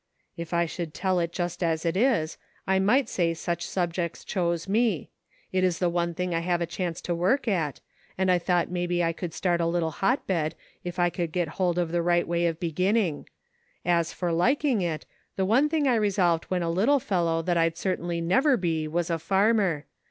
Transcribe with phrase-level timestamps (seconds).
[0.35, 4.67] "If I should tell it just as it is, I might say such subjects chose
[4.67, 5.11] me;
[5.51, 7.81] it is the one thing I have a chance to work at,
[8.17, 11.77] and I thought maybe I could start a little hotbed, if I could get hold
[11.77, 13.29] of the right way of beginning;
[13.85, 17.77] as for liking it, the one thing I resolved when a little fellow that I'd
[17.77, 19.85] certainly never' be, was a farmer.